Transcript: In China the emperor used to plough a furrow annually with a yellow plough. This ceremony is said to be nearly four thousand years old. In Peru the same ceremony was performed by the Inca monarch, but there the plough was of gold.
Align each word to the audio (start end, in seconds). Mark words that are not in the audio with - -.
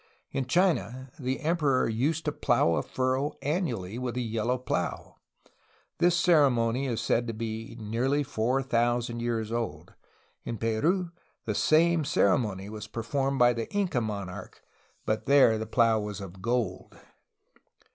In 0.31 0.47
China 0.47 1.11
the 1.19 1.41
emperor 1.41 1.87
used 1.87 2.25
to 2.25 2.31
plough 2.31 2.73
a 2.73 2.81
furrow 2.81 3.33
annually 3.43 3.99
with 3.99 4.17
a 4.17 4.21
yellow 4.21 4.57
plough. 4.57 5.17
This 5.99 6.17
ceremony 6.17 6.87
is 6.87 6.99
said 6.99 7.27
to 7.27 7.33
be 7.35 7.77
nearly 7.79 8.23
four 8.23 8.63
thousand 8.63 9.19
years 9.19 9.51
old. 9.51 9.93
In 10.43 10.57
Peru 10.57 11.11
the 11.45 11.53
same 11.53 12.03
ceremony 12.03 12.67
was 12.67 12.87
performed 12.87 13.37
by 13.37 13.53
the 13.53 13.71
Inca 13.71 14.01
monarch, 14.01 14.63
but 15.05 15.27
there 15.27 15.59
the 15.59 15.67
plough 15.67 15.99
was 15.99 16.19
of 16.19 16.41
gold. 16.41 16.97